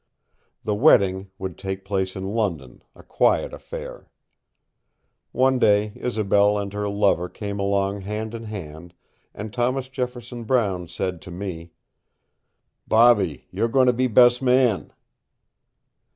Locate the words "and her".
6.57-6.89